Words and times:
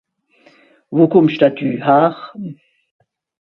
Wo 0.95 1.03
kùmmsch 1.11 1.39
denn 1.41 1.55
dü 1.57 1.69
häre? 1.85 2.09